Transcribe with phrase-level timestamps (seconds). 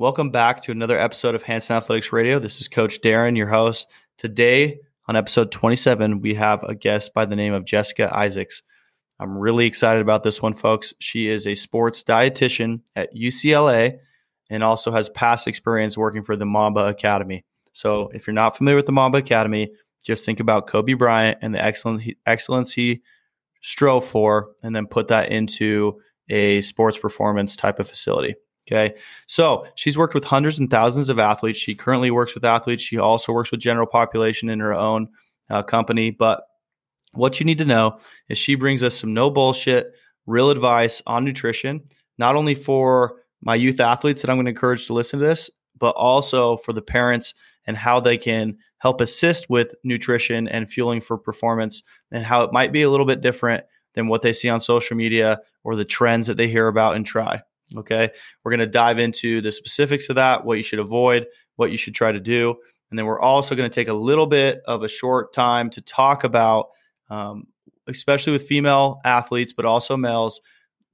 [0.00, 2.38] Welcome back to another episode of Hansen Athletics Radio.
[2.38, 3.86] This is Coach Darren, your host.
[4.16, 8.62] Today, on episode 27, we have a guest by the name of Jessica Isaacs.
[9.18, 10.94] I'm really excited about this one, folks.
[11.00, 13.98] She is a sports dietitian at UCLA
[14.48, 17.44] and also has past experience working for the Mamba Academy.
[17.74, 19.70] So, if you're not familiar with the Mamba Academy,
[20.02, 23.02] just think about Kobe Bryant and the excellence excellence he
[23.60, 28.34] strove for, and then put that into a sports performance type of facility.
[28.70, 28.94] Okay.
[29.26, 31.58] So she's worked with hundreds and thousands of athletes.
[31.58, 32.82] She currently works with athletes.
[32.82, 35.08] She also works with general population in her own
[35.48, 36.10] uh, company.
[36.10, 36.42] But
[37.12, 39.92] what you need to know is she brings us some no bullshit,
[40.26, 41.82] real advice on nutrition,
[42.18, 45.50] not only for my youth athletes that I'm going to encourage to listen to this,
[45.76, 47.34] but also for the parents
[47.66, 52.52] and how they can help assist with nutrition and fueling for performance and how it
[52.52, 55.84] might be a little bit different than what they see on social media or the
[55.84, 57.42] trends that they hear about and try.
[57.76, 58.10] Okay.
[58.42, 61.76] We're going to dive into the specifics of that, what you should avoid, what you
[61.76, 62.56] should try to do.
[62.90, 65.80] And then we're also going to take a little bit of a short time to
[65.80, 66.70] talk about,
[67.10, 67.46] um,
[67.86, 70.40] especially with female athletes, but also males,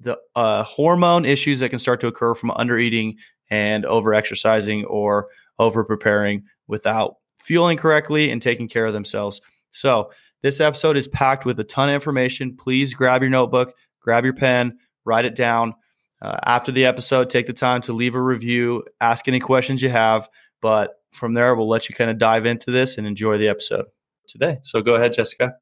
[0.00, 3.16] the uh, hormone issues that can start to occur from under eating
[3.48, 7.16] and over exercising or over preparing without
[7.46, 9.40] fueling correctly and taking care of themselves.
[9.72, 10.10] So,
[10.42, 12.56] this episode is packed with a ton of information.
[12.56, 15.74] Please grab your notebook, grab your pen, write it down.
[16.20, 19.88] Uh, after the episode, take the time to leave a review, ask any questions you
[19.88, 20.28] have.
[20.60, 23.86] But from there, we'll let you kind of dive into this and enjoy the episode
[24.28, 24.58] today.
[24.62, 25.54] So go ahead, Jessica.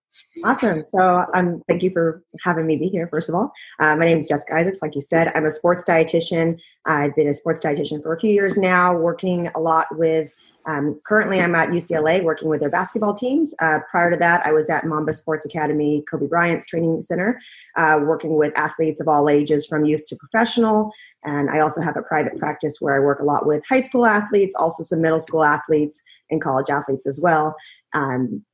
[0.45, 0.85] Awesome.
[0.89, 3.53] So um, thank you for having me be here, first of all.
[3.81, 4.81] Uh, my name is Jessica Isaacs.
[4.83, 6.59] Like you said, I'm a sports dietitian.
[6.87, 10.33] I've been a sports dietitian for a few years now, working a lot with
[10.67, 13.55] um, currently, I'm at UCLA working with their basketball teams.
[13.61, 17.41] Uh, prior to that, I was at Mamba Sports Academy, Kobe Bryant's training center,
[17.77, 20.93] uh, working with athletes of all ages from youth to professional.
[21.25, 24.07] And I also have a private practice where I work a lot with high school
[24.07, 27.55] athletes, also some middle school athletes, and college athletes as well.
[27.93, 28.45] Um,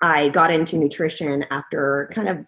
[0.00, 2.38] I got into nutrition after kind of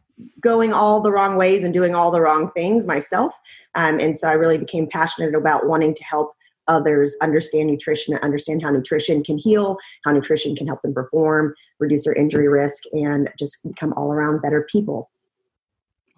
[0.40, 3.34] going all the wrong ways and doing all the wrong things myself.
[3.74, 6.34] Um, and so I really became passionate about wanting to help
[6.72, 11.54] others understand nutrition and understand how nutrition can heal, how nutrition can help them perform,
[11.78, 15.10] reduce their injury risk, and just become all around better people.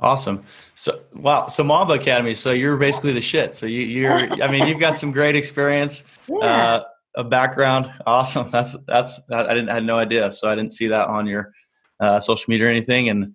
[0.01, 0.45] Awesome.
[0.75, 1.49] So wow.
[1.49, 2.35] So Mamba Academy.
[2.35, 3.57] So you're basically the shit.
[3.57, 4.13] So you, you're.
[4.43, 6.37] I mean, you've got some great experience, yeah.
[6.37, 6.85] uh,
[7.17, 7.93] a background.
[8.07, 8.51] Awesome.
[8.51, 9.21] That's that's.
[9.31, 10.33] I didn't I had no idea.
[10.33, 11.53] So I didn't see that on your
[12.01, 13.09] uh, social media or anything.
[13.09, 13.35] And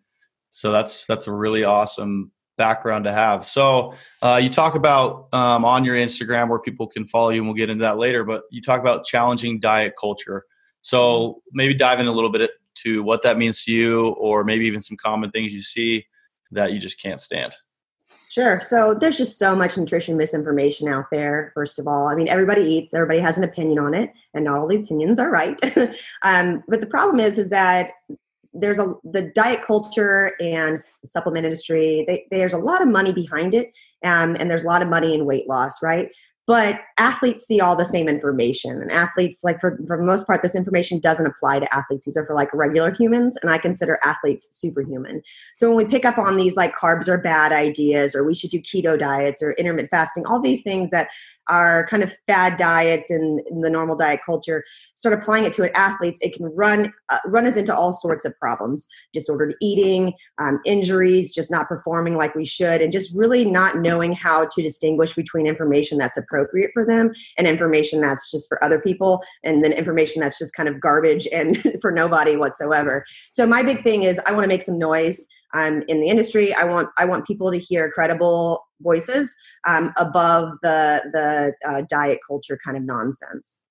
[0.49, 3.43] so that's that's a really awesome background to have.
[3.45, 7.47] So uh, you talk about um, on your Instagram where people can follow you, and
[7.47, 8.23] we'll get into that later.
[8.23, 10.45] But you talk about challenging diet culture.
[10.83, 12.51] So maybe dive in a little bit
[12.83, 16.05] to what that means to you, or maybe even some common things you see
[16.51, 17.53] that you just can't stand.
[18.29, 18.61] Sure.
[18.61, 21.51] So there's just so much nutrition misinformation out there.
[21.55, 22.93] First of all, I mean, everybody eats.
[22.93, 25.59] Everybody has an opinion on it, and not all the opinions are right.
[26.21, 27.91] um, but the problem is, is that
[28.59, 33.11] there's a the diet culture and the supplement industry they, there's a lot of money
[33.11, 33.71] behind it
[34.03, 36.09] um, and there's a lot of money in weight loss right?
[36.47, 40.41] But athletes see all the same information and athletes like for, for the most part
[40.41, 42.07] this information doesn't apply to athletes.
[42.07, 45.21] These are for like regular humans and i consider athletes superhuman.
[45.55, 48.49] So when we pick up on these like carbs are bad ideas or we should
[48.49, 51.09] do keto diets or intermittent fasting all these things that
[51.49, 54.63] are kind of fad diets in the normal diet culture
[54.95, 58.25] start applying it to an athletes it can run uh, run us into all sorts
[58.25, 58.87] of problems.
[59.13, 64.13] Disordered eating um, injuries just not performing like we should and just really not knowing
[64.13, 68.79] how to distinguish between information that's appropriate for them and information that's just for other
[68.79, 73.05] people and then information that's just kind of garbage and for nobody whatsoever.
[73.31, 76.53] So my big thing is i want to make some noise um, in the industry.
[76.53, 79.35] I want I want people to hear credible voices
[79.67, 83.61] um, above the the uh, diet culture kind of nonsense.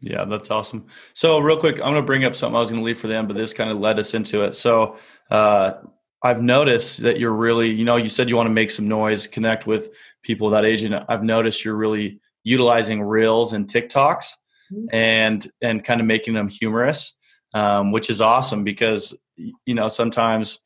[0.00, 0.86] Yeah, that's awesome.
[1.12, 3.06] So real quick, I'm going to bring up something I was going to leave for
[3.06, 4.54] them, but this kind of led us into it.
[4.54, 4.96] So
[5.30, 5.74] uh,
[6.22, 9.26] I've noticed that you're really, you know, you said you want to make some noise,
[9.26, 9.90] connect with
[10.22, 14.30] people that age, and I've noticed you're really utilizing reels and TikToks
[14.72, 14.86] mm-hmm.
[14.90, 17.14] and and kind of making them humorous,
[17.52, 20.60] um, which is awesome because you know sometimes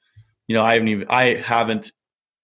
[0.46, 1.92] you know, I haven't even I haven't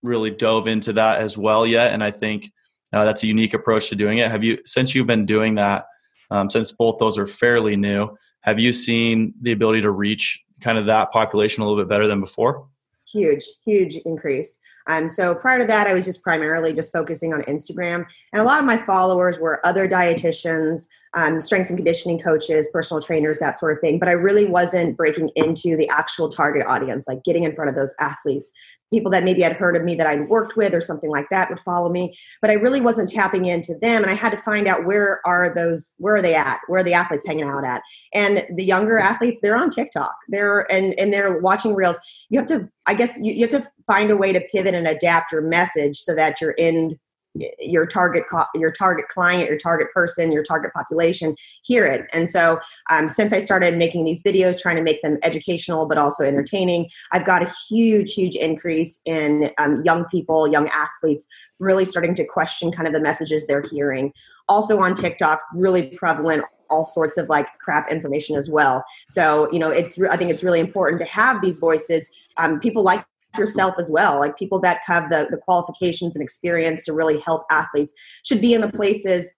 [0.03, 2.51] really dove into that as well yet, and I think
[2.93, 4.31] uh, that's a unique approach to doing it.
[4.31, 5.87] Have you since you've been doing that?
[6.31, 10.79] Um, since both those are fairly new, have you seen the ability to reach kind
[10.79, 12.69] of that population a little bit better than before?
[13.11, 14.59] Huge, huge increase.
[14.87, 18.45] Um, so prior to that, I was just primarily just focusing on Instagram, and a
[18.45, 23.59] lot of my followers were other dietitians, um, strength and conditioning coaches, personal trainers, that
[23.59, 23.99] sort of thing.
[23.99, 27.77] But I really wasn't breaking into the actual target audience, like getting in front of
[27.77, 28.53] those athletes.
[28.93, 31.49] People that maybe had heard of me that I'd worked with or something like that
[31.49, 32.17] would follow me.
[32.41, 34.03] But I really wasn't tapping into them.
[34.03, 36.61] And I had to find out where are those, where are they at?
[36.67, 37.83] Where are the athletes hanging out at?
[38.15, 40.15] And the younger athletes, they're on TikTok.
[40.29, 41.99] They're and and they're watching reels.
[42.31, 44.87] You have to, I guess you, you have to find a way to pivot and
[44.87, 46.99] adapt your message so that you're end
[47.35, 48.25] your target
[48.55, 52.09] your target client your target person your target population hear it.
[52.13, 52.59] And so
[52.91, 56.89] um, since i started making these videos trying to make them educational but also entertaining
[57.13, 61.29] i've got a huge huge increase in um, young people young athletes
[61.61, 64.13] really starting to question kind of the messages they're hearing.
[64.49, 68.85] Also on tiktok really prevalent all sorts of like crap information as well.
[69.09, 72.09] So you know it's i think it's really important to have these voices.
[72.39, 73.05] Um, people like
[73.39, 77.45] yourself as well like people that have the, the qualifications and experience to really help
[77.51, 77.93] athletes
[78.25, 79.33] should be in the places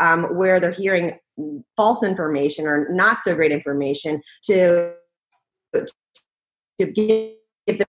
[0.00, 1.18] um, where they're hearing
[1.76, 4.92] false information or not so great information to
[5.74, 7.34] to give
[7.66, 7.86] them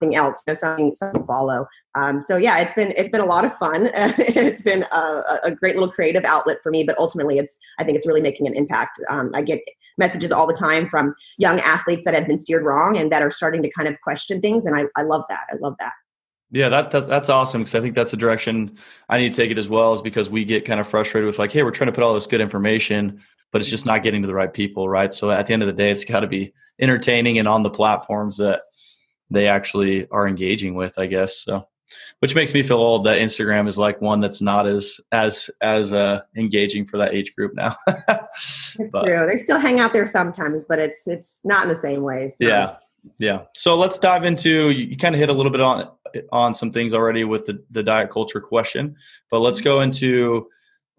[0.00, 1.66] something else you know something something to follow.
[1.94, 3.90] Um, so yeah it's been it's been a lot of fun.
[4.18, 7.96] It's been a, a, great little creative outlet for me but ultimately it's i think
[7.96, 9.00] it's really making an impact.
[9.10, 9.60] Um, i get
[9.98, 13.30] messages all the time from young athletes that have been steered wrong and that are
[13.30, 14.66] starting to kind of question things.
[14.66, 15.46] And I, I love that.
[15.50, 15.92] I love that.
[16.50, 18.76] Yeah, that, that that's awesome because I think that's the direction
[19.08, 19.94] I need to take it as well.
[19.94, 22.12] Is because we get kind of frustrated with like, hey, we're trying to put all
[22.12, 23.22] this good information,
[23.52, 25.14] but it's just not getting to the right people, right?
[25.14, 27.70] So at the end of the day, it's got to be entertaining and on the
[27.70, 28.62] platforms that
[29.30, 31.38] they actually are engaging with, I guess.
[31.38, 31.66] So
[32.20, 35.92] which makes me feel old that Instagram is like one that's not as as as
[35.92, 37.76] uh, engaging for that age group now.
[37.86, 39.26] but, true.
[39.26, 42.36] They still hang out there sometimes, but it's it's not in the same ways.
[42.38, 42.74] Yeah.
[43.18, 43.42] Yeah.
[43.56, 45.90] So let's dive into you, you kind of hit a little bit on
[46.30, 48.96] on some things already with the, the diet culture question,
[49.30, 50.46] but let's go into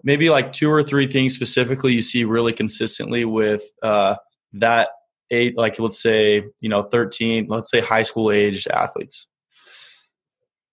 [0.04, 4.16] maybe like two or three things specifically you see really consistently with uh,
[4.54, 4.90] that
[5.32, 9.28] eight like let's say you know 13 let's say high school aged athletes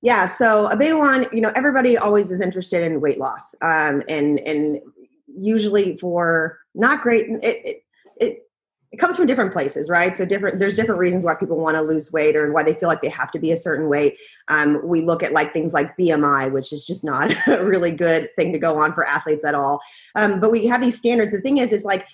[0.02, 4.02] yeah, so a big one, you know, everybody always is interested in weight loss, um,
[4.08, 4.80] and and
[5.26, 7.26] usually for not great.
[7.28, 7.84] It, it,
[8.16, 8.50] it
[8.92, 10.16] it comes from different places, right?
[10.16, 10.58] So different.
[10.58, 13.08] There's different reasons why people want to lose weight or why they feel like they
[13.10, 14.16] have to be a certain weight.
[14.48, 18.30] Um, we look at like things like BMI, which is just not a really good
[18.34, 19.80] thing to go on for athletes at all.
[20.16, 21.32] Um, but we have these standards.
[21.32, 22.06] The thing is, is like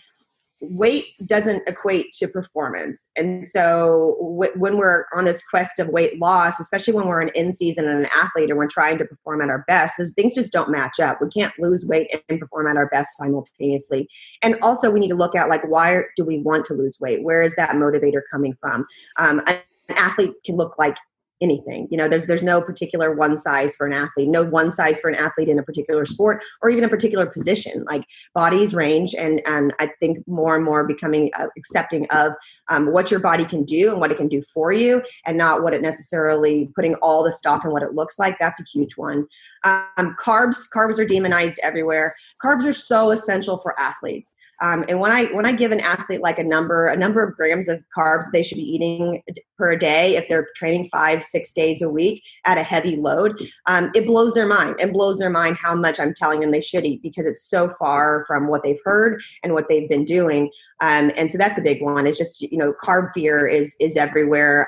[0.61, 3.11] weight doesn't equate to performance.
[3.17, 7.31] And so w- when we're on this quest of weight loss, especially when we're an
[7.35, 10.35] in season and an athlete and we're trying to perform at our best, those things
[10.35, 11.19] just don't match up.
[11.21, 14.09] We can't lose weight and perform at our best simultaneously.
[14.43, 17.23] And also we need to look at like, why do we want to lose weight?
[17.23, 18.87] Where is that motivator coming from?
[19.19, 19.61] Um, an
[19.97, 20.97] athlete can look like
[21.41, 21.89] anything.
[21.91, 25.09] You know there's there's no particular one size for an athlete no one size for
[25.09, 27.85] an athlete in a particular sport or even a particular position.
[27.89, 28.05] Like
[28.35, 32.33] bodies range and and i think more and more becoming uh, accepting of
[32.69, 35.63] um, what your body can do and what it can do for you and not
[35.63, 38.39] what it necessarily putting all the stock in what it looks like.
[38.39, 39.27] That's a huge one
[39.67, 45.13] um, carbs carbs are demonized everywhere carbs are so essential for athletes um, and when
[45.13, 48.25] I when I give an athlete like a number a number of grams of carbs
[48.33, 49.23] they should be eating
[49.59, 53.91] per day if they're training five six days a week at a heavy load, um,
[53.95, 56.87] it blows their mind It blows their mind how much I'm telling them they should
[56.87, 60.51] eat because it's so far from what they've heard and what they've been doing.
[60.81, 62.07] Um, and so that's a big one.
[62.07, 64.67] It's just you know carb fear is is everywhere.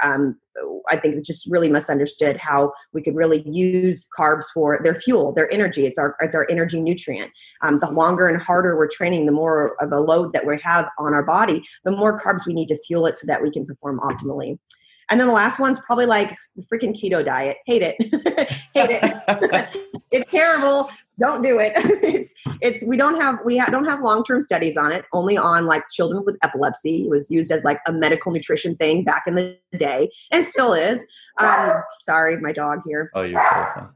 [0.88, 5.32] I think it's just really misunderstood how we could really use carbs for their fuel,
[5.32, 5.86] their energy.
[5.86, 7.30] It's our it's our energy nutrient.
[7.62, 10.88] Um, the longer and harder we're training, the more of a load that we have
[10.98, 13.66] on our body, the more carbs we need to fuel it so that we can
[13.66, 14.58] perform optimally.
[15.10, 17.56] And then the last one's probably like the freaking keto diet.
[17.66, 17.96] Hate it.
[18.74, 19.98] Hate it.
[20.10, 20.90] it's terrible.
[21.18, 21.72] Don't do it.
[21.76, 25.04] it's it's we don't have we ha- don't have long term studies on it.
[25.12, 27.04] Only on like children with epilepsy.
[27.04, 30.72] It was used as like a medical nutrition thing back in the day, and still
[30.74, 31.04] is.
[31.38, 33.10] Um, sorry, my dog here.
[33.14, 33.88] Oh, you're terrifying.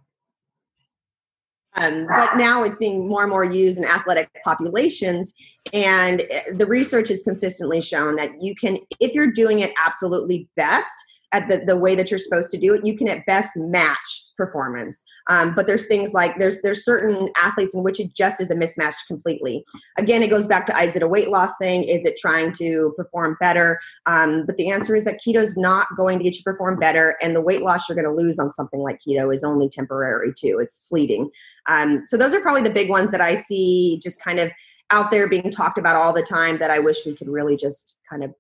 [1.75, 5.33] Um, but now it's being more and more used in athletic populations.
[5.73, 10.49] And eh, the research has consistently shown that you can, if you're doing it absolutely
[10.55, 10.93] best,
[11.33, 14.27] at the, the way that you're supposed to do it, you can at best match
[14.37, 15.03] performance.
[15.29, 18.55] Um, but there's things like there's there's certain athletes in which it just is a
[18.55, 19.65] mismatch completely.
[19.97, 21.85] Again, it goes back to is it a weight loss thing?
[21.85, 23.81] Is it trying to perform better?
[24.07, 27.17] Um, but the answer is that keto is not going to get you perform better,
[27.23, 30.33] and the weight loss you're going to lose on something like keto is only temporary
[30.37, 30.59] too.
[30.61, 31.31] It's fleeting.
[31.67, 34.51] Um, so those are probably the big ones that I see just kind of
[34.91, 37.97] out there being talked about all the time that I wish we could really just
[38.09, 38.35] kind of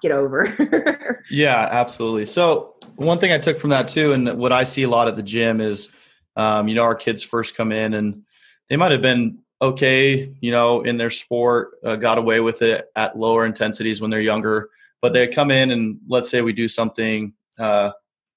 [0.00, 1.22] get over.
[1.30, 2.26] yeah, absolutely.
[2.26, 5.16] So one thing I took from that too, and what I see a lot at
[5.16, 5.90] the gym is,
[6.36, 8.22] um, you know, our kids first come in and
[8.68, 12.88] they might have been okay, you know, in their sport, uh, got away with it
[12.96, 14.70] at lower intensities when they're younger,
[15.02, 17.92] but they come in and let's say we do something uh,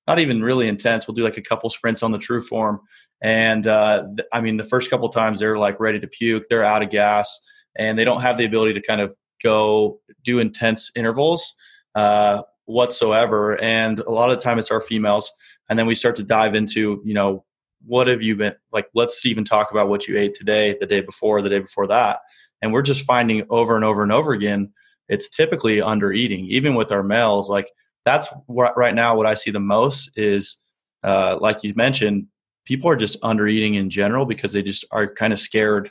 [0.08, 1.08] not even really intense.
[1.08, 2.80] We'll do like a couple sprints on the TrueForm.
[3.22, 6.84] And uh, I mean, the first couple times they're like ready to puke, they're out
[6.84, 7.40] of gas,
[7.78, 11.54] and they don't have the ability to kind of go do intense intervals
[11.96, 13.62] uh, whatsoever.
[13.62, 15.32] And a lot of the time it's our females.
[15.70, 17.46] And then we start to dive into, you know,
[17.86, 18.88] what have you been like?
[18.94, 22.20] Let's even talk about what you ate today, the day before, the day before that.
[22.62, 24.72] And we're just finding over and over and over again,
[25.10, 27.50] it's typically under eating, even with our males.
[27.50, 27.70] Like
[28.06, 30.58] that's what, right now what I see the most is,
[31.04, 32.28] uh, like you mentioned,
[32.66, 35.90] people are just under eating in general because they just are kind of scared.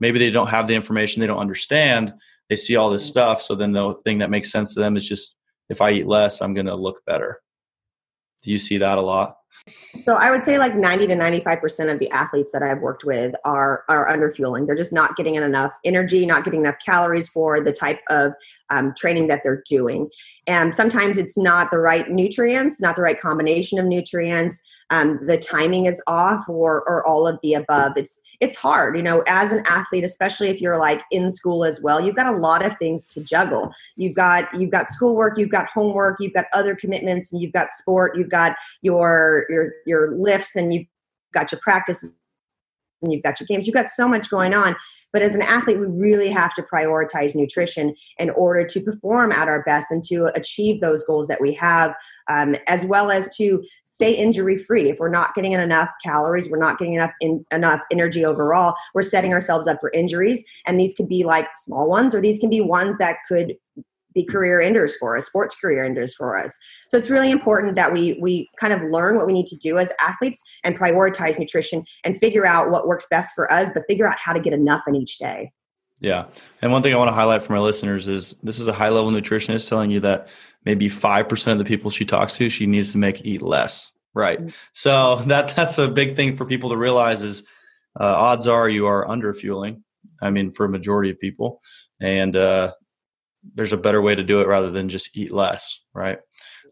[0.00, 2.12] Maybe they don't have the information, they don't understand.
[2.50, 5.08] They see all this stuff, so then the thing that makes sense to them is
[5.08, 5.36] just
[5.70, 7.40] if I eat less, I'm going to look better.
[8.42, 9.36] Do you see that a lot?
[10.02, 13.34] So I would say like 90 to 95% of the athletes that I've worked with
[13.44, 14.66] are are under fueling.
[14.66, 18.32] They're just not getting in enough energy, not getting enough calories for the type of
[18.70, 20.08] um, training that they're doing.
[20.46, 24.60] And sometimes it's not the right nutrients, not the right combination of nutrients.
[24.90, 27.92] Um, the timing is off, or or all of the above.
[27.96, 31.80] It's it's hard, you know, as an athlete, especially if you're like in school as
[31.82, 32.04] well.
[32.04, 33.70] You've got a lot of things to juggle.
[33.96, 37.70] You've got you've got schoolwork, you've got homework, you've got other commitments, and you've got
[37.72, 40.86] sport, you've got your your your lifts, and you've
[41.32, 42.04] got your practice
[43.02, 43.66] and you've got your games.
[43.66, 44.76] You've got so much going on.
[45.12, 49.48] But as an athlete, we really have to prioritize nutrition in order to perform at
[49.48, 51.94] our best and to achieve those goals that we have,
[52.28, 54.88] um, as well as to stay injury free.
[54.88, 59.02] If we're not getting enough calories, we're not getting enough in, enough energy overall, we're
[59.02, 60.44] setting ourselves up for injuries.
[60.66, 63.56] And these could be like small ones, or these can be ones that could
[64.14, 66.56] be career enders for us, sports career enders for us.
[66.88, 69.78] So it's really important that we we kind of learn what we need to do
[69.78, 74.08] as athletes and prioritize nutrition and figure out what works best for us, but figure
[74.08, 75.52] out how to get enough in each day.
[76.00, 76.26] Yeah.
[76.62, 78.88] And one thing I want to highlight for my listeners is this is a high
[78.88, 80.28] level nutritionist telling you that
[80.64, 83.92] maybe 5% of the people she talks to, she needs to make eat less.
[84.14, 84.40] Right.
[84.40, 84.48] Mm-hmm.
[84.72, 87.42] So that that's a big thing for people to realize is
[87.98, 89.84] uh, odds are you are under fueling.
[90.22, 91.60] I mean, for a majority of people.
[92.00, 92.74] And uh,
[93.54, 96.18] there's a better way to do it rather than just eat less, right?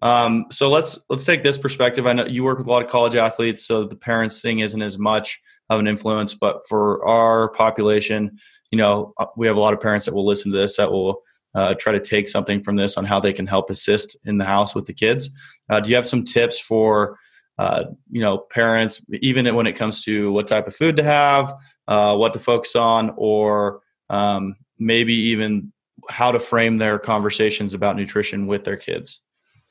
[0.02, 2.06] Um, so let's let's take this perspective.
[2.06, 4.82] I know you work with a lot of college athletes, so the parents thing isn't
[4.82, 6.34] as much of an influence.
[6.34, 8.38] But for our population,
[8.70, 10.92] you know, uh, we have a lot of parents that will listen to this that
[10.92, 11.22] will
[11.54, 14.44] uh, try to take something from this on how they can help assist in the
[14.44, 15.30] house with the kids.
[15.68, 17.18] Uh, do you have some tips for
[17.58, 21.52] uh, you know parents, even when it comes to what type of food to have,
[21.88, 25.72] uh, what to focus on, or um, maybe even
[26.08, 29.20] how to frame their conversations about nutrition with their kids?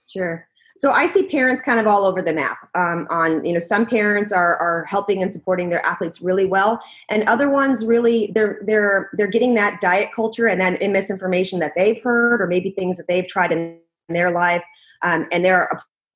[0.07, 0.47] Sure.
[0.77, 2.57] So I see parents kind of all over the map.
[2.75, 6.79] Um, on you know, some parents are are helping and supporting their athletes really well,
[7.09, 11.73] and other ones really they're they're they're getting that diet culture and then misinformation that
[11.75, 13.79] they've heard, or maybe things that they've tried in
[14.09, 14.63] their life,
[15.01, 15.67] um, and they're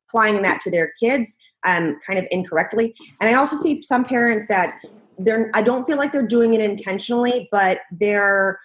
[0.08, 2.94] applying that to their kids um, kind of incorrectly.
[3.20, 4.80] And I also see some parents that
[5.18, 8.60] they're I don't feel like they're doing it intentionally, but they're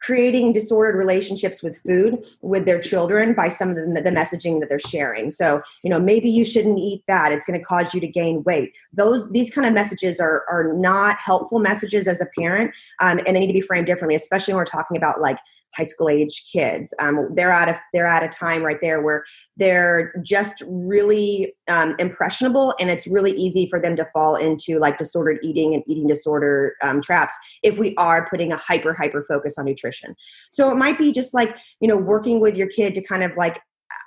[0.00, 4.68] creating disordered relationships with food with their children by some of the, the, messaging that
[4.68, 5.30] they're sharing.
[5.30, 7.32] So you know maybe you shouldn't eat that.
[7.32, 8.72] It's going to cause you to gain weight.
[8.92, 13.36] Those these kind of messages are are not helpful messages as a parent um, and
[13.36, 15.38] they need to be framed differently especially when we're talking about like
[15.76, 16.92] high school age kids.
[16.98, 19.24] Um, they're at a they're at a time right there where
[19.56, 24.98] they're just really um, impressionable, and it's really easy for them to fall into like
[24.98, 29.58] disordered eating and eating disorder um, traps if we are putting a hyper hyper focus
[29.58, 30.14] on nutrition.
[30.50, 33.32] So it might be just like you know working with your kid to kind of
[33.36, 33.60] like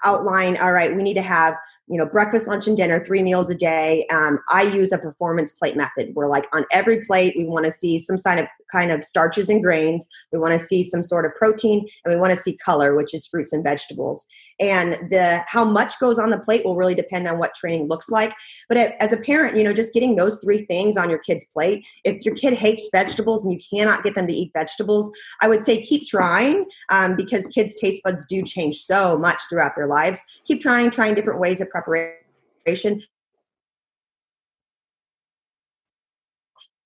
[0.05, 1.55] outline all right we need to have
[1.88, 4.05] you know breakfast lunch and dinner three meals a day.
[4.11, 7.71] Um, i use a performance plate method where like on every plate we want to
[7.71, 10.07] see some sign of kind of starches and grains.
[10.31, 13.13] We want to see some sort of protein and we want to see color which
[13.13, 14.25] is fruits and vegetables.
[14.59, 18.09] And the how much goes on the plate will really depend on what training looks
[18.09, 18.33] like.
[18.69, 21.83] But as a parent you know just getting those three things on your kid's plate
[22.03, 25.11] if your kid hates vegetables and you cannot get them to eat vegetables
[25.41, 29.75] i would say keep trying um, because kids taste buds do change so much throughout
[29.75, 30.21] their lives.
[30.45, 33.01] Keep trying trying different ways of preparation.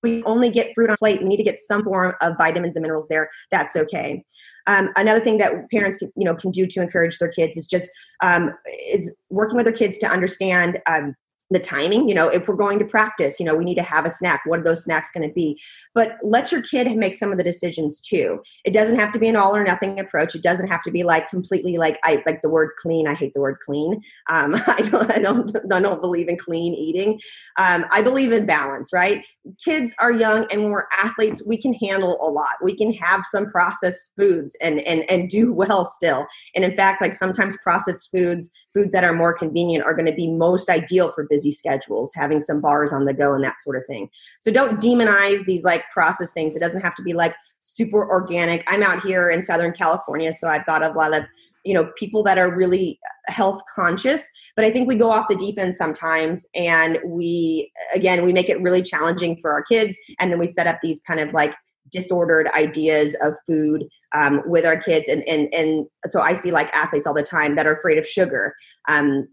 [0.04, 1.22] We only get fruit on plate.
[1.22, 3.30] We need to get some form of vitamins and minerals there.
[3.50, 4.24] That's okay.
[4.68, 7.68] Um, another thing that parents can, you know can do to encourage their kids is
[7.68, 7.90] just
[8.22, 8.52] um,
[8.88, 11.16] is working with their kids to understand um,
[11.52, 14.06] the timing you know if we're going to practice you know we need to have
[14.06, 14.42] a snack.
[14.46, 15.60] What are those snacks going to be?
[15.94, 18.42] But let your kid make some of the decisions too.
[18.64, 20.36] It doesn't have to be an all or nothing approach.
[20.36, 23.08] It doesn't have to be like completely like i like the word clean.
[23.08, 24.02] I hate the word clean.
[24.30, 27.20] Um, i don't i don't i don't believe in clean eating.
[27.58, 29.24] Um, i believe in balance right
[29.64, 32.56] kids are young and when we're athletes we can handle a lot.
[32.64, 36.26] We can have some processed foods and and and do well still.
[36.56, 40.14] And in fact like sometimes processed foods foods that are more convenient are going to
[40.14, 43.78] be most ideal for busy schedules having some bars on the go and that sort
[43.78, 44.10] of thing.
[44.42, 46.56] So don't demonize these like processed things.
[46.56, 48.64] It doesn't have to be like super organic.
[48.68, 51.24] I'm out here in southern california so i've got a lot of
[51.66, 55.36] you know people that are really health conscious but i think we go off the
[55.36, 60.32] deep end sometimes and we again we make it really challenging for our kids and
[60.32, 61.54] then we set up these kind of like
[61.92, 66.74] disordered ideas of food um, with our kids and, and and so i see like
[66.74, 68.54] athletes all the time that are afraid of sugar
[68.88, 69.28] um,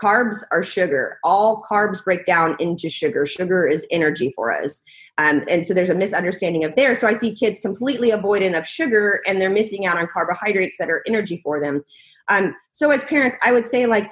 [0.00, 1.18] carbs are sugar.
[1.24, 3.26] All carbs break down into sugar.
[3.26, 4.82] Sugar is energy for us.
[5.18, 6.94] Um, and so there's a misunderstanding of there.
[6.94, 10.90] So i see kids completely avoidant of sugar and they're missing out on carbohydrates that
[10.90, 11.84] are energy for them.
[12.28, 14.10] Um, so as parents i would say like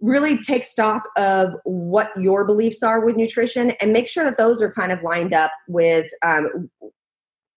[0.00, 4.62] really take stock of what your beliefs are with nutrition and make sure that those
[4.62, 6.70] are kind of lined up with um,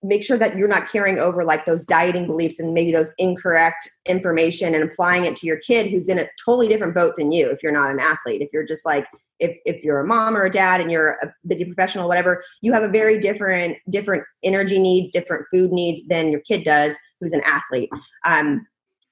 [0.04, 3.90] make sure that you're not carrying over like those dieting beliefs and maybe those incorrect
[4.06, 7.50] information and applying it to your kid who's in a totally different boat than you
[7.50, 8.42] if you're not an athlete.
[8.42, 9.08] If you're just like
[9.40, 12.72] if if you're a mom or a dad and you're a busy professional whatever you
[12.74, 17.34] have a very different different energy needs different food needs than your kid does who's
[17.34, 17.90] an athlete.
[18.26, 18.66] Um,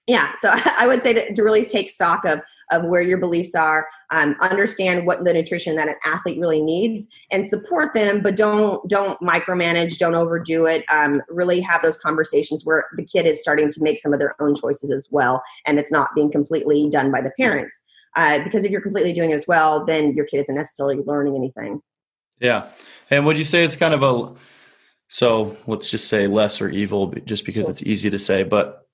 [0.10, 3.56] yeah so i would say to, to really take stock of of where your beliefs
[3.56, 8.36] are um, understand what the nutrition that an athlete really needs and support them but
[8.36, 13.40] don't don't micromanage don't overdo it um, really have those conversations where the kid is
[13.40, 16.90] starting to make some of their own choices as well and it's not being completely
[16.90, 17.84] done by the parents.
[18.16, 21.36] Uh, because if you're completely doing it as well then your kid isn't necessarily learning
[21.36, 21.80] anything.
[22.40, 22.68] Yeah.
[23.12, 24.34] And would you say it's kind of a
[25.10, 27.72] so let's just say lesser evil just because sure.
[27.72, 28.89] it's easy to say but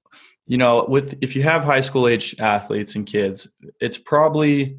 [0.48, 3.48] you know, with if you have high school age athletes and kids,
[3.80, 4.78] it's probably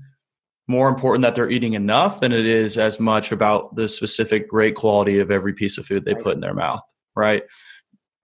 [0.68, 4.74] more important that they're eating enough than it is as much about the specific great
[4.74, 6.82] quality of every piece of food they put in their mouth,
[7.14, 7.44] right?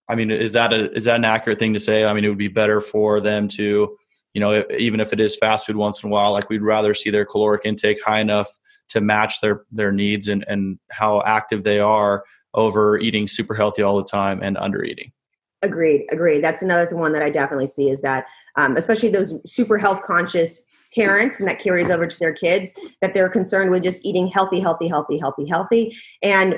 [0.08, 2.04] I mean, is that a is that an accurate thing to say?
[2.04, 3.96] I mean, it would be better for them to,
[4.34, 6.94] you know, even if it is fast food once in a while, like we'd rather
[6.94, 8.48] see their caloric intake high enough
[8.90, 13.82] to match their their needs and and how active they are over eating super healthy
[13.82, 15.12] all the time and under eating.
[15.62, 16.42] Agreed, agreed.
[16.42, 20.62] That's another one that I definitely see is that, um, especially those super health conscious
[20.94, 24.60] parents, and that carries over to their kids, that they're concerned with just eating healthy,
[24.60, 25.96] healthy, healthy, healthy, healthy.
[26.22, 26.56] And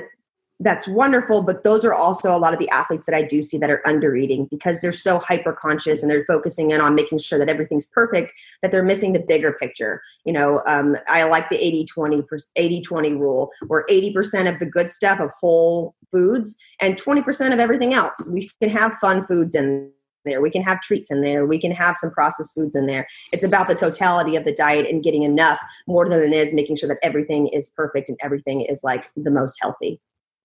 [0.61, 3.57] that's wonderful but those are also a lot of the athletes that i do see
[3.57, 7.17] that are under eating because they're so hyper conscious and they're focusing in on making
[7.17, 11.49] sure that everything's perfect that they're missing the bigger picture you know um, i like
[11.49, 12.23] the 80 20
[12.55, 17.59] 80 20 rule where 80% of the good stuff of whole foods and 20% of
[17.59, 19.91] everything else we can have fun foods in
[20.25, 20.41] there.
[20.41, 21.45] We can have treats in there.
[21.45, 23.07] We can have some processed foods in there.
[23.31, 26.77] It's about the totality of the diet and getting enough more than it is making
[26.77, 30.01] sure that everything is perfect and everything is like the most healthy.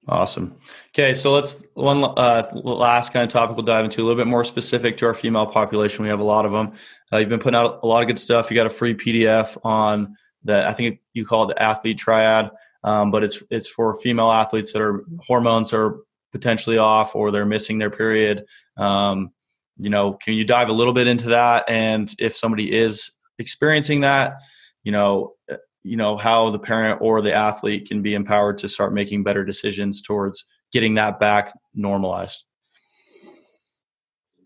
[0.08, 0.56] Awesome.
[0.88, 4.26] Okay, so let's one uh, last kind of topic we'll dive into a little bit
[4.26, 6.02] more specific to our female population.
[6.02, 6.72] We have a lot of them.
[7.12, 8.50] Uh, you've been putting out a lot of good stuff.
[8.50, 12.50] You got a free PDF on the I think you call it the athlete triad,
[12.82, 15.98] um, but it's it's for female athletes that are hormones are
[16.32, 18.46] potentially off or they're missing their period.
[18.78, 19.32] Um,
[19.76, 21.64] you know, can you dive a little bit into that?
[21.68, 24.38] And if somebody is experiencing that,
[24.82, 25.34] you know,
[25.82, 29.44] you know how the parent or the athlete can be empowered to start making better
[29.44, 32.44] decisions towards getting that back normalized.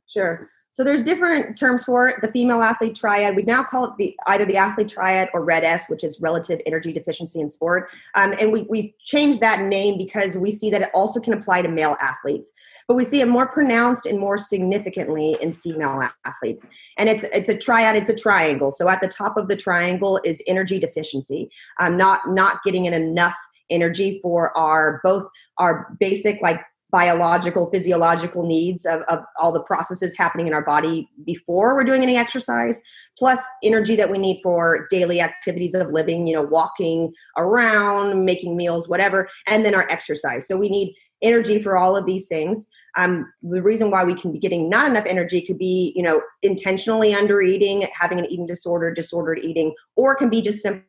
[0.07, 2.17] Sure so there's different terms for it.
[2.21, 3.37] The female athlete triad.
[3.37, 6.93] We now call it the either the athlete triad or RED-S, which is relative energy
[6.93, 7.91] deficiency in sport.
[8.17, 11.63] Um, and we we've changed that name because we see that it also can apply
[11.63, 12.51] to male athletes,
[12.89, 16.69] but we see it more pronounced and more significantly in female athletes.
[16.99, 17.95] And it's it's a triad.
[17.95, 18.73] It's a triangle.
[18.73, 21.51] So at the top of the triangle is energy deficiency.
[21.79, 23.37] Um, not not getting in enough
[23.71, 25.25] energy for our both
[25.59, 26.61] our basic like
[26.95, 32.05] biological, physiological needs of, of all the processes happening in our body before we're doing
[32.05, 32.81] any exercise,
[33.19, 38.57] plus energy that we need for daily activities of living, you know, walking around, making
[38.57, 40.47] meals, whatever, and then our exercise.
[40.47, 42.69] So we need energy for all of these things.
[42.97, 46.23] Um, the reason why we can be getting not enough energy could be, you know,
[46.43, 50.85] intentionally under eating, having an eating disorder, disordered eating, or it can be just simply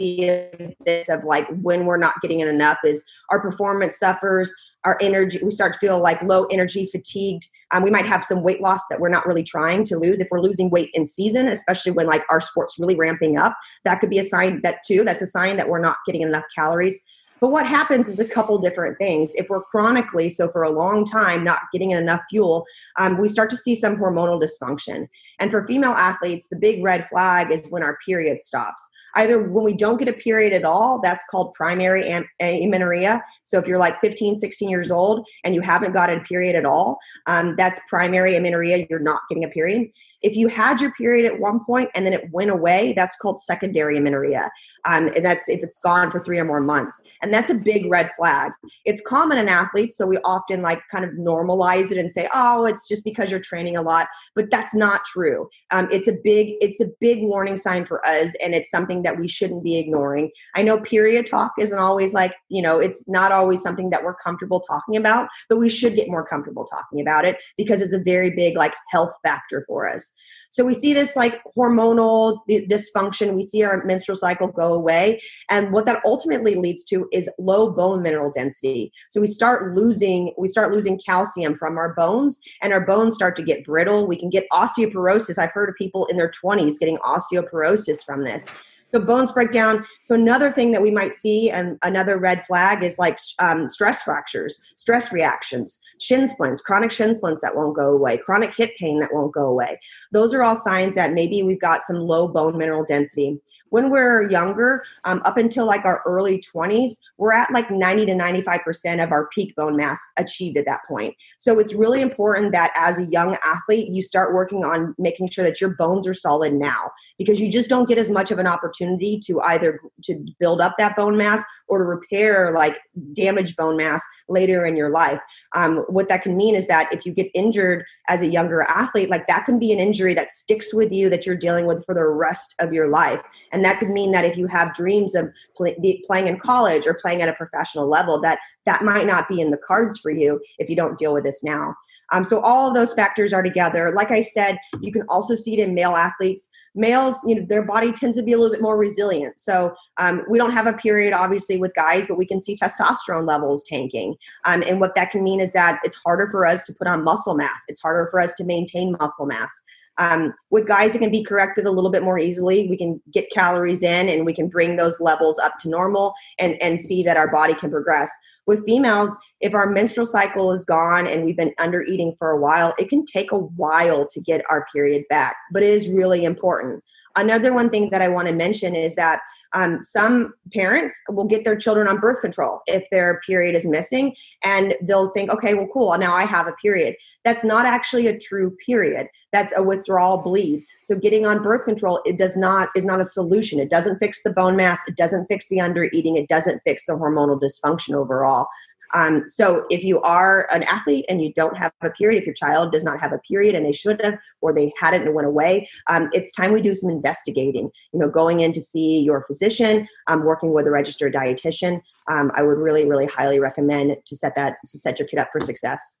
[0.00, 4.52] this of like when we're not getting enough is our performance suffers
[4.84, 8.42] our energy we start to feel like low energy fatigued Um, we might have some
[8.42, 10.20] weight loss that we're not really trying to lose.
[10.20, 14.00] If we're losing weight in season, especially when like our sport's really ramping up, that
[14.00, 15.04] could be a sign that too.
[15.04, 17.00] That's a sign that we're not getting enough calories.
[17.40, 19.30] But what happens is a couple different things.
[19.34, 22.64] If we're chronically, so for a long time, not getting enough fuel,
[22.96, 25.08] um, we start to see some hormonal dysfunction.
[25.38, 28.88] And for female athletes, the big red flag is when our period stops.
[29.16, 33.22] Either when we don't get a period at all, that's called primary am- amenorrhea.
[33.44, 36.64] So if you're like 15, 16 years old and you haven't got a period at
[36.64, 38.86] all, um, that's primary amenorrhea.
[38.88, 39.88] You're not getting a period.
[40.22, 43.40] If you had your period at one point and then it went away, that's called
[43.40, 44.50] secondary amenorrhea.
[44.84, 47.02] Um, and that's if it's gone for three or more months.
[47.22, 48.52] And that's a big red flag.
[48.84, 52.64] It's common in athletes, so we often like kind of normalize it and say, oh,
[52.64, 54.08] it's just because you're training a lot.
[54.34, 55.48] But that's not true.
[55.70, 59.18] Um, it's a big, it's a big warning sign for us, and it's something that
[59.18, 60.30] we shouldn't be ignoring.
[60.54, 64.14] I know period talk isn't always like, you know, it's not always something that we're
[64.14, 67.98] comfortable talking about, but we should get more comfortable talking about it because it's a
[67.98, 70.09] very big like health factor for us.
[70.50, 73.34] So we see this like hormonal dysfunction.
[73.34, 75.20] We see our menstrual cycle go away.
[75.48, 78.92] And what that ultimately leads to is low bone mineral density.
[79.10, 83.36] So we start losing, we start losing calcium from our bones and our bones start
[83.36, 84.08] to get brittle.
[84.08, 85.38] We can get osteoporosis.
[85.38, 88.46] I've heard of people in their 20s getting osteoporosis from this.
[88.92, 89.84] So bones break down.
[90.02, 94.02] So another thing that we might see, and another red flag is like um, stress
[94.02, 98.98] fractures, stress reactions, shin splints, chronic shin splints that won't go away, chronic hip pain
[99.00, 99.78] that won't go away.
[100.12, 104.28] Those are all signs that maybe we've got some low bone mineral density when we're
[104.28, 109.12] younger, um, up until like our early 20s, we're at like 90 to 95% of
[109.12, 111.16] our peak bone mass achieved at that point.
[111.38, 115.44] So it's really important that as a young athlete, you start working on making sure
[115.44, 118.46] that your bones are solid now because you just don't get as much of an
[118.46, 122.78] opportunity to either to build up that bone mass or to repair like
[123.12, 125.20] damaged bone mass later in your life.
[125.54, 129.10] Um, what that can mean is that if you get injured as a younger athlete,
[129.10, 131.94] like that can be an injury that sticks with you that you're dealing with for
[131.94, 133.20] the rest of your life.
[133.52, 136.94] And that could mean that if you have dreams of play, playing in college or
[136.94, 140.40] playing at a professional level, that that might not be in the cards for you
[140.58, 141.74] if you don't deal with this now.
[142.12, 143.92] Um, so all of those factors are together.
[143.96, 146.48] Like I said, you can also see it in male athletes.
[146.74, 149.38] Males, you know, their body tends to be a little bit more resilient.
[149.38, 153.26] So um, we don't have a period, obviously, with guys, but we can see testosterone
[153.26, 154.16] levels tanking.
[154.44, 157.02] Um, and what that can mean is that it's harder for us to put on
[157.04, 157.62] muscle mass.
[157.68, 159.62] It's harder for us to maintain muscle mass.
[160.00, 162.66] Um, with guys, it can be corrected a little bit more easily.
[162.68, 166.60] We can get calories in and we can bring those levels up to normal and,
[166.62, 168.10] and see that our body can progress.
[168.46, 172.40] With females, if our menstrual cycle is gone and we've been under eating for a
[172.40, 176.24] while, it can take a while to get our period back, but it is really
[176.24, 176.82] important.
[177.16, 179.20] Another one thing that I want to mention is that
[179.52, 184.14] um, some parents will get their children on birth control if their period is missing,
[184.44, 186.94] and they'll think, okay, well, cool, now I have a period.
[187.24, 189.08] That's not actually a true period.
[189.32, 190.64] That's a withdrawal bleed.
[190.82, 193.58] So getting on birth control, it does not is not a solution.
[193.58, 194.80] It doesn't fix the bone mass.
[194.86, 196.16] It doesn't fix the under eating.
[196.16, 198.46] It doesn't fix the hormonal dysfunction overall.
[198.94, 202.34] Um, so if you are an athlete and you don't have a period, if your
[202.34, 205.14] child does not have a period and they should have, or they had it and
[205.14, 207.70] went away, um, it's time we do some investigating.
[207.92, 211.80] You know, going in to see your physician, um, working with a registered dietitian.
[212.08, 215.30] Um, I would really, really highly recommend to set that to set your kid up
[215.32, 215.96] for success.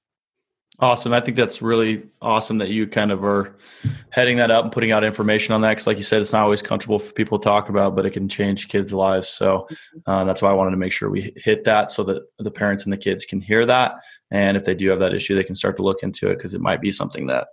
[0.82, 1.12] Awesome.
[1.12, 3.54] I think that's really awesome that you kind of are
[4.08, 5.70] heading that up and putting out information on that.
[5.72, 8.12] Because, like you said, it's not always comfortable for people to talk about, but it
[8.12, 9.28] can change kids' lives.
[9.28, 9.68] So
[10.06, 12.84] uh, that's why I wanted to make sure we hit that so that the parents
[12.84, 13.92] and the kids can hear that.
[14.30, 16.54] And if they do have that issue, they can start to look into it because
[16.54, 17.48] it might be something that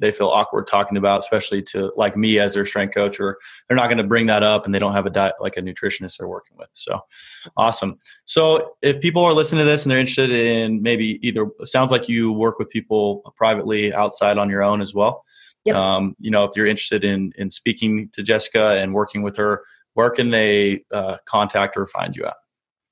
[0.00, 3.76] they feel awkward talking about, especially to like me as their strength coach, or they're
[3.76, 6.16] not going to bring that up and they don't have a diet like a nutritionist
[6.18, 6.68] they're working with.
[6.72, 7.00] So
[7.56, 7.98] awesome.
[8.24, 12.08] So if people are listening to this and they're interested in maybe either sounds like
[12.08, 15.24] you work with people privately outside on your own as well.
[15.66, 15.76] Yep.
[15.76, 19.62] Um, you know, if you're interested in in speaking to Jessica and working with her,
[19.94, 22.34] where can they uh, contact or find you at?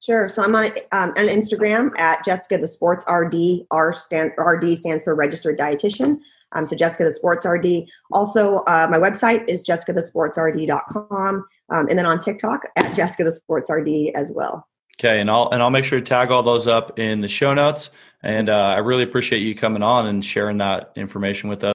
[0.01, 0.29] Sure.
[0.29, 3.67] So I'm on um, on Instagram at Jessica the Sports RD.
[3.71, 6.19] R stand RD stands for Registered Dietitian.
[6.53, 7.89] Um, so Jessica the Sports RD.
[8.13, 13.71] Also, uh, my website is jessicathesportsrd.com, um, and then on TikTok at Jessica the Sports
[13.71, 14.67] RD as well.
[15.01, 17.55] Okay, and I'll and I'll make sure to tag all those up in the show
[17.55, 17.91] notes.
[18.23, 21.73] And uh, I really appreciate you coming on and sharing that information with us.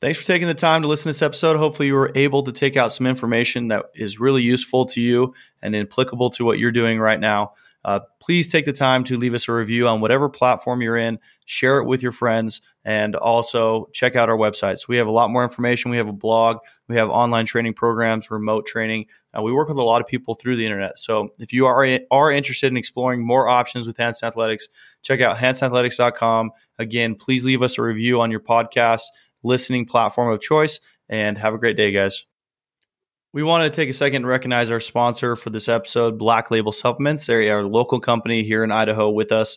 [0.00, 1.58] Thanks for taking the time to listen to this episode.
[1.58, 5.34] Hopefully, you were able to take out some information that is really useful to you
[5.60, 7.52] and applicable to what you're doing right now.
[7.84, 11.18] Uh, please take the time to leave us a review on whatever platform you're in,
[11.44, 14.78] share it with your friends, and also check out our website.
[14.78, 15.90] So we have a lot more information.
[15.90, 19.06] We have a blog, we have online training programs, remote training.
[19.36, 20.98] Uh, we work with a lot of people through the internet.
[20.98, 24.68] So if you are are interested in exploring more options with Hansen Athletics,
[25.02, 26.50] check out hansenathletics.com.
[26.78, 29.02] Again, please leave us a review on your podcast
[29.42, 32.24] listening platform of choice, and have a great day, guys.
[33.34, 36.70] We want to take a second to recognize our sponsor for this episode, Black Label
[36.70, 37.26] Supplements.
[37.26, 39.56] They are a local company here in Idaho with us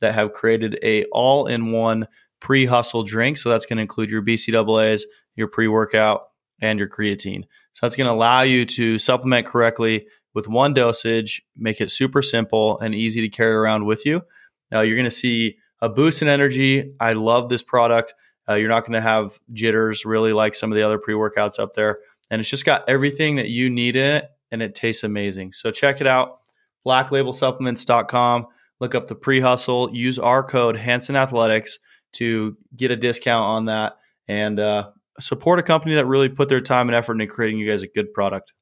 [0.00, 2.06] that have created a all-in-one
[2.38, 3.36] pre-hustle drink.
[3.36, 5.02] So that's going to include your BCAAs,
[5.34, 6.28] your pre-workout,
[6.60, 7.42] and your creatine.
[7.72, 12.22] So that's going to allow you to supplement correctly with one dosage, make it super
[12.22, 14.22] simple and easy to carry around with you.
[14.70, 16.94] Now you're going to see a boost in energy.
[17.00, 18.14] I love this product.
[18.48, 21.74] Uh, you're not going to have jitters really like some of the other pre-workouts up
[21.74, 21.98] there
[22.30, 25.52] and it's just got everything that you need in it and it tastes amazing.
[25.52, 26.40] So check it out,
[26.86, 28.46] blacklabelsupplements.com.
[28.78, 31.78] Look up the pre-hustle, use our code Hansen Athletics
[32.14, 33.96] to get a discount on that
[34.28, 37.68] and uh, support a company that really put their time and effort into creating you
[37.68, 38.52] guys a good product.